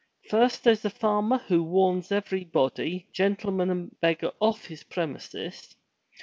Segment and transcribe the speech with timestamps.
[0.31, 5.75] First there's a farmer who warns every body, gentleman and beggar, off his premises.